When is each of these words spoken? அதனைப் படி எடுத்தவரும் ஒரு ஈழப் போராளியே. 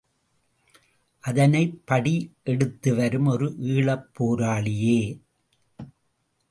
அதனைப் 1.23 1.81
படி 1.85 2.33
எடுத்தவரும் 2.45 3.27
ஒரு 3.27 3.55
ஈழப் 3.59 4.09
போராளியே. 4.19 4.99